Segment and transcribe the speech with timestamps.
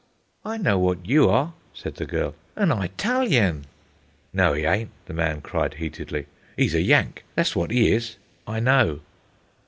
[0.43, 3.65] "I know wot you are," said the girl, "an Eyetalian."
[4.33, 6.25] "No 'e ayn't," the man cried heatedly.
[6.57, 8.15] "'E's a Yank, that's wot 'e is.
[8.47, 9.01] I know."